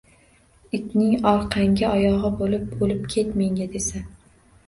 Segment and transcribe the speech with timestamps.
[0.77, 4.05] Itning orqangi oyog‘i bo‘lib o‘lib ket, menga desa!…